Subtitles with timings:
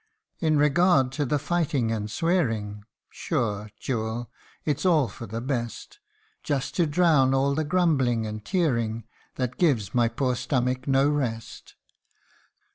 [0.39, 4.31] In regard to the fighting and swearing, Sure, jewel,
[4.65, 5.99] it's all for the best;
[6.41, 9.03] Just to drown all the grumbling and tearing,
[9.35, 11.75] That gives my poor stomach no rest.